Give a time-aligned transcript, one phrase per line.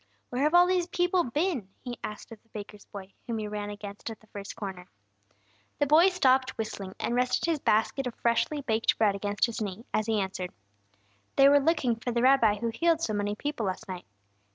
[0.31, 3.69] "Where have all these people been?" he asked of the baker's boy, whom he ran
[3.69, 4.89] against at the first corner.
[5.77, 9.85] The boy stopped whistling, and rested his basket of freshly baked bread against his knee,
[9.93, 10.49] as he answered:
[11.35, 14.07] "They were looking for the Rabbi who healed so many people last night.